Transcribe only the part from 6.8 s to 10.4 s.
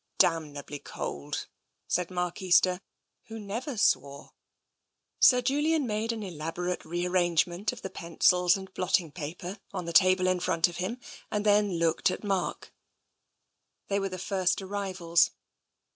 rearrangement of the pencils and blotting paper on the table in